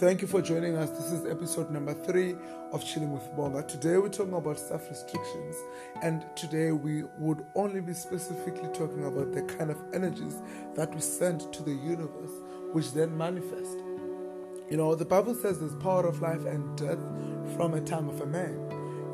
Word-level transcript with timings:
Thank 0.00 0.22
you 0.22 0.28
for 0.28 0.40
joining 0.40 0.76
us. 0.76 0.88
This 0.88 1.12
is 1.12 1.26
episode 1.26 1.70
number 1.70 1.92
three 1.92 2.34
of 2.72 2.82
Chilling 2.82 3.12
with 3.12 3.36
Bonga. 3.36 3.62
Today 3.64 3.98
we're 3.98 4.08
talking 4.08 4.32
about 4.32 4.58
self 4.58 4.88
restrictions, 4.88 5.56
and 6.02 6.24
today 6.34 6.72
we 6.72 7.02
would 7.18 7.44
only 7.54 7.82
be 7.82 7.92
specifically 7.92 8.70
talking 8.72 9.04
about 9.04 9.34
the 9.34 9.42
kind 9.42 9.70
of 9.70 9.76
energies 9.92 10.36
that 10.74 10.94
we 10.94 11.02
send 11.02 11.52
to 11.52 11.62
the 11.62 11.72
universe, 11.72 12.30
which 12.72 12.94
then 12.94 13.14
manifest. 13.14 13.76
You 14.70 14.78
know, 14.78 14.94
the 14.94 15.04
Bible 15.04 15.34
says 15.34 15.58
there's 15.58 15.74
power 15.74 16.06
of 16.06 16.22
life 16.22 16.46
and 16.46 16.78
death 16.78 16.98
from 17.54 17.74
a 17.74 17.82
tongue 17.82 18.08
of 18.08 18.22
a 18.22 18.26
man. 18.26 18.58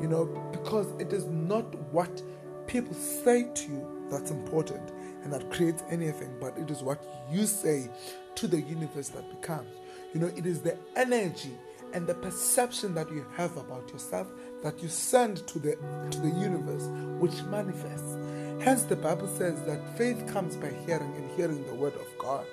You 0.01 0.07
know, 0.07 0.25
because 0.53 0.87
it 1.01 1.11
is 1.11 1.25
not 1.25 1.65
what 1.91 2.21
people 2.65 2.93
say 2.93 3.51
to 3.53 3.69
you 3.69 4.07
that's 4.09 4.31
important 4.31 4.93
and 5.21 5.33
that 5.33 5.51
creates 5.51 5.83
anything, 5.89 6.33
but 6.39 6.57
it 6.57 6.71
is 6.71 6.81
what 6.81 7.03
you 7.29 7.45
say 7.45 7.89
to 8.35 8.47
the 8.47 8.61
universe 8.61 9.09
that 9.09 9.29
becomes. 9.29 9.67
You 10.13 10.21
know, 10.21 10.31
it 10.35 10.45
is 10.45 10.61
the 10.61 10.77
energy 10.95 11.57
and 11.93 12.07
the 12.07 12.15
perception 12.15 12.93
that 12.95 13.11
you 13.11 13.25
have 13.35 13.55
about 13.57 13.89
yourself 13.91 14.27
that 14.63 14.81
you 14.81 14.89
send 14.89 15.45
to 15.47 15.59
the 15.59 15.77
to 16.11 16.19
the 16.19 16.29
universe 16.29 16.87
which 17.19 17.43
manifests. 17.43 18.15
Hence 18.63 18.83
the 18.83 18.95
Bible 18.95 19.27
says 19.27 19.61
that 19.63 19.97
faith 19.97 20.25
comes 20.27 20.55
by 20.55 20.69
hearing 20.85 21.13
and 21.15 21.29
hearing 21.37 21.65
the 21.67 21.75
word 21.75 21.93
of 21.95 22.07
God. 22.17 22.45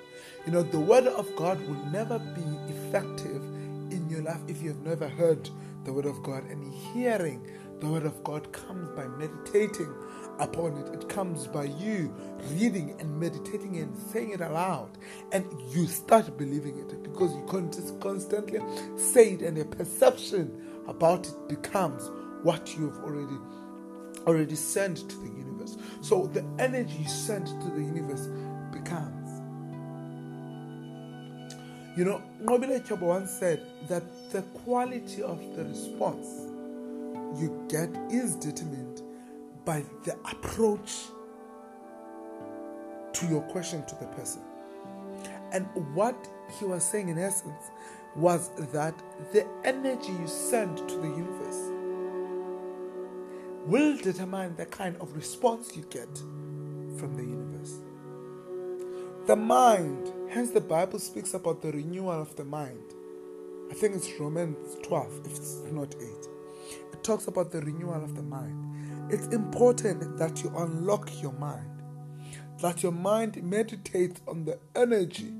You 0.45 0.51
know, 0.51 0.63
the 0.63 0.79
word 0.79 1.07
of 1.07 1.35
God 1.35 1.59
will 1.67 1.83
never 1.91 2.19
be 2.19 2.73
effective 2.73 3.41
in 3.91 4.07
your 4.09 4.21
life 4.21 4.41
if 4.47 4.61
you 4.61 4.69
have 4.69 4.85
never 4.85 5.07
heard 5.07 5.49
the 5.83 5.93
word 5.93 6.05
of 6.05 6.21
God 6.23 6.43
and 6.49 6.73
hearing 6.93 7.45
the 7.79 7.87
word 7.87 8.05
of 8.05 8.23
God 8.23 8.51
comes 8.53 8.89
by 8.91 9.07
meditating 9.07 9.93
upon 10.39 10.77
it. 10.77 10.93
It 10.93 11.09
comes 11.09 11.47
by 11.47 11.65
you 11.65 12.13
reading 12.51 12.95
and 12.99 13.19
meditating 13.19 13.77
and 13.77 13.95
saying 13.97 14.31
it 14.31 14.41
aloud. 14.41 14.97
And 15.31 15.45
you 15.71 15.87
start 15.87 16.37
believing 16.37 16.77
it 16.79 17.03
because 17.03 17.33
you 17.35 17.45
constantly 17.99 18.59
say 18.97 19.33
it, 19.33 19.41
and 19.41 19.57
your 19.57 19.65
perception 19.65 20.83
about 20.87 21.27
it 21.27 21.49
becomes 21.49 22.09
what 22.43 22.77
you've 22.77 22.97
already 22.99 23.37
already 24.27 24.55
sent 24.55 25.07
to 25.09 25.15
the 25.17 25.29
universe. 25.29 25.77
So 26.01 26.27
the 26.27 26.43
energy 26.59 27.05
you 27.07 27.47
to 27.47 27.69
the 27.75 27.81
universe 27.81 28.27
becomes. 28.71 29.41
You 31.97 32.05
know, 32.05 32.21
Nobile 32.41 32.79
Chobo 32.79 33.01
once 33.03 33.31
said 33.31 33.61
that 33.87 34.03
the 34.31 34.41
quality 34.63 35.23
of 35.23 35.39
the 35.55 35.63
response 35.65 36.27
you 37.37 37.65
get 37.67 37.89
is 38.11 38.35
determined 38.35 39.01
by 39.65 39.83
the 40.03 40.13
approach 40.31 41.05
to 43.13 43.25
your 43.27 43.41
question 43.43 43.85
to 43.85 43.95
the 43.95 44.07
person. 44.07 44.41
And 45.51 45.65
what 45.93 46.15
he 46.59 46.65
was 46.65 46.83
saying 46.83 47.09
in 47.09 47.17
essence 47.17 47.71
was 48.15 48.49
that 48.71 48.93
the 49.31 49.45
energy 49.63 50.11
you 50.11 50.27
send 50.27 50.77
to 50.77 50.95
the 50.97 51.07
universe 51.07 51.71
will 53.65 53.97
determine 53.97 54.55
the 54.55 54.65
kind 54.65 54.95
of 54.97 55.15
response 55.15 55.75
you 55.75 55.83
get 55.89 56.13
from 56.97 57.15
the 57.15 57.23
universe. 57.23 57.79
The 59.27 59.35
mind, 59.35 60.13
hence 60.29 60.51
the 60.51 60.61
Bible 60.61 60.99
speaks 60.99 61.33
about 61.33 61.61
the 61.61 61.71
renewal 61.71 62.21
of 62.21 62.35
the 62.35 62.45
mind. 62.45 62.93
I 63.71 63.73
think 63.73 63.95
it's 63.95 64.11
Romans 64.19 64.77
12, 64.83 65.21
if 65.25 65.37
it's 65.37 65.61
not 65.71 65.95
8. 65.99 66.34
It 66.93 67.03
talks 67.03 67.27
about 67.27 67.51
the 67.51 67.61
renewal 67.61 68.03
of 68.03 68.15
the 68.15 68.23
mind. 68.23 69.11
It's 69.11 69.27
important 69.27 70.17
that 70.17 70.43
you 70.43 70.51
unlock 70.57 71.09
your 71.21 71.33
mind, 71.33 71.81
that 72.61 72.81
your 72.81 72.91
mind 72.91 73.41
meditates 73.43 74.21
on 74.27 74.45
the 74.45 74.59
energy 74.75 75.33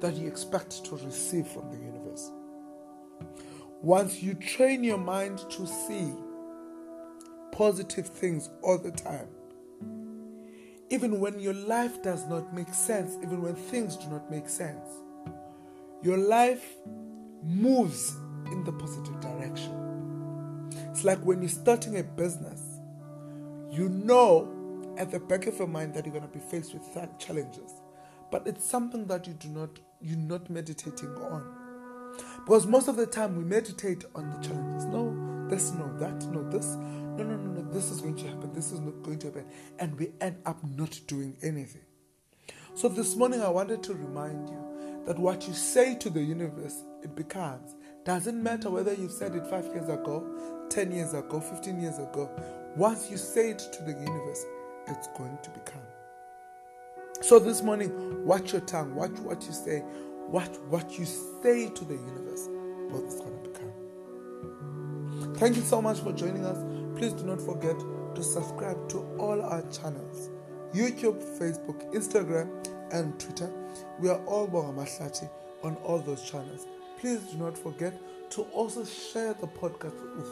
that 0.00 0.14
you 0.14 0.26
expect 0.26 0.84
to 0.84 0.96
receive 0.96 1.46
from 1.46 1.70
the 1.70 1.76
universe. 1.76 2.30
Once 3.82 4.22
you 4.22 4.34
train 4.34 4.82
your 4.84 4.98
mind 4.98 5.38
to 5.50 5.66
see 5.66 6.12
positive 7.52 8.08
things 8.08 8.48
all 8.62 8.78
the 8.78 8.92
time, 8.92 9.28
even 10.90 11.20
when 11.20 11.38
your 11.38 11.54
life 11.54 12.02
does 12.02 12.26
not 12.26 12.54
make 12.54 12.72
sense, 12.72 13.16
even 13.22 13.42
when 13.42 13.54
things 13.54 13.96
do 13.96 14.08
not 14.08 14.30
make 14.30 14.48
sense, 14.48 14.88
your 16.02 16.18
life 16.18 16.64
moves 17.42 18.16
in 18.46 18.62
the 18.64 18.72
positive 18.72 19.18
direction. 19.20 19.81
It's 20.90 21.04
like 21.04 21.18
when 21.20 21.40
you're 21.40 21.48
starting 21.48 21.98
a 21.98 22.02
business 22.02 22.60
you 23.70 23.88
know 23.88 24.94
at 24.98 25.10
the 25.10 25.18
back 25.18 25.46
of 25.46 25.58
your 25.58 25.66
mind 25.66 25.94
that 25.94 26.04
you're 26.04 26.12
going 26.12 26.28
to 26.30 26.38
be 26.38 26.44
faced 26.44 26.74
with 26.74 26.86
challenges, 27.18 27.72
but 28.30 28.46
it's 28.46 28.64
something 28.64 29.06
that 29.06 29.26
you 29.26 29.32
do 29.32 29.48
not 29.48 29.78
you're 30.00 30.18
not 30.18 30.50
meditating 30.50 31.08
on. 31.16 31.62
Because 32.44 32.66
most 32.66 32.88
of 32.88 32.96
the 32.96 33.06
time 33.06 33.36
we 33.36 33.44
meditate 33.44 34.04
on 34.14 34.30
the 34.30 34.46
challenges. 34.46 34.84
No, 34.86 35.46
this, 35.48 35.72
no, 35.72 35.96
that, 35.98 36.26
no, 36.26 36.48
this. 36.50 36.66
No, 36.66 37.24
no, 37.24 37.36
no, 37.36 37.62
no, 37.62 37.72
this 37.72 37.90
is 37.90 38.00
going 38.00 38.16
to 38.16 38.26
happen. 38.26 38.52
This 38.52 38.72
is 38.72 38.80
not 38.80 39.02
going 39.02 39.18
to 39.20 39.28
happen. 39.28 39.46
And 39.78 39.98
we 39.98 40.10
end 40.20 40.36
up 40.44 40.62
not 40.64 40.98
doing 41.06 41.36
anything. 41.42 41.82
So 42.74 42.88
this 42.88 43.16
morning 43.16 43.42
I 43.42 43.48
wanted 43.48 43.82
to 43.84 43.94
remind 43.94 44.48
you 44.48 45.02
that 45.06 45.18
what 45.18 45.46
you 45.46 45.54
say 45.54 45.94
to 45.96 46.10
the 46.10 46.22
universe, 46.22 46.82
it 47.02 47.14
becomes. 47.14 47.74
Doesn't 48.04 48.42
matter 48.42 48.68
whether 48.68 48.92
you 48.92 49.08
said 49.08 49.36
it 49.36 49.46
five 49.46 49.64
years 49.66 49.88
ago, 49.88 50.26
10 50.70 50.90
years 50.90 51.14
ago, 51.14 51.38
15 51.38 51.80
years 51.80 51.98
ago. 51.98 52.28
Once 52.74 53.08
you 53.08 53.16
say 53.16 53.50
it 53.50 53.60
to 53.60 53.82
the 53.84 53.92
universe, 53.92 54.44
it's 54.88 55.06
going 55.16 55.38
to 55.40 55.50
become. 55.50 55.82
So 57.20 57.38
this 57.38 57.62
morning, 57.62 58.26
watch 58.26 58.52
your 58.52 58.62
tongue, 58.62 58.96
watch 58.96 59.12
what 59.20 59.44
you 59.44 59.52
say, 59.52 59.84
watch 60.28 60.50
what 60.68 60.98
you 60.98 61.04
say 61.04 61.68
to 61.68 61.84
the 61.84 61.94
universe, 61.94 62.48
what 62.90 63.04
it's 63.04 63.20
going 63.20 63.40
to 63.40 63.48
become. 63.48 65.34
Thank 65.36 65.54
you 65.54 65.62
so 65.62 65.80
much 65.80 66.00
for 66.00 66.12
joining 66.12 66.44
us. 66.44 66.58
Please 66.98 67.12
do 67.12 67.24
not 67.24 67.40
forget 67.40 67.78
to 68.16 68.22
subscribe 68.22 68.88
to 68.88 68.98
all 69.18 69.40
our 69.40 69.62
channels 69.70 70.30
YouTube, 70.74 71.22
Facebook, 71.38 71.92
Instagram, 71.94 72.48
and 72.92 73.18
Twitter. 73.20 73.48
We 74.00 74.08
are 74.08 74.24
all 74.24 74.48
Bonga 74.48 74.84
on 75.62 75.76
all 75.84 75.98
those 75.98 76.28
channels. 76.28 76.66
Please 77.02 77.18
do 77.32 77.36
not 77.38 77.58
forget 77.58 78.00
to 78.30 78.42
also 78.52 78.84
share 78.84 79.34
the 79.34 79.48
podcast 79.48 80.00
with 80.16 80.28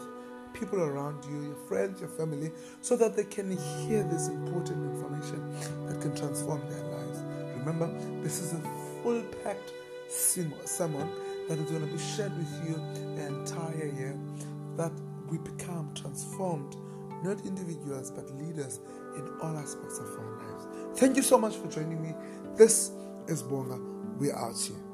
people 0.53 0.79
around 0.79 1.21
you, 1.25 1.47
your 1.47 1.55
friends, 1.67 1.99
your 1.99 2.09
family, 2.11 2.49
so 2.79 2.95
that 2.95 3.13
they 3.13 3.25
can 3.25 3.57
hear 3.57 4.03
this 4.03 4.29
important 4.29 4.77
information 4.85 5.51
that 5.85 5.99
can 5.99 6.15
transform 6.15 6.61
their 6.69 6.83
lives. 6.85 7.19
Remember, 7.57 7.91
this 8.23 8.39
is 8.39 8.53
a 8.53 8.61
full 9.03 9.21
packed 9.43 9.73
sermon 10.07 11.09
that 11.49 11.59
is 11.59 11.69
going 11.69 11.85
to 11.85 11.91
be 11.91 12.01
shared 12.01 12.31
with 12.37 12.65
you 12.65 12.75
the 13.17 13.27
entire 13.27 13.91
year 13.93 14.17
that 14.77 14.93
we 15.29 15.39
become 15.39 15.93
transformed, 15.93 16.77
not 17.21 17.45
individuals, 17.45 18.11
but 18.11 18.31
leaders 18.37 18.79
in 19.17 19.29
all 19.41 19.57
aspects 19.57 19.99
of 19.99 20.05
our 20.05 20.37
lives. 20.37 20.97
Thank 20.97 21.17
you 21.17 21.21
so 21.21 21.37
much 21.37 21.57
for 21.57 21.67
joining 21.67 22.01
me. 22.01 22.13
This 22.55 22.91
is 23.27 23.43
Bonga. 23.43 23.77
We 24.17 24.31
are 24.31 24.47
out 24.51 24.57
here. 24.57 24.90